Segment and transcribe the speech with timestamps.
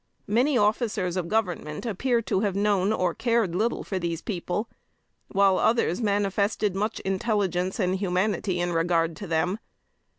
[0.25, 4.67] Many officers of Government appear to have known or cared little for these people,
[5.27, 9.59] while others manifested much intelligence and humanity in regard to them.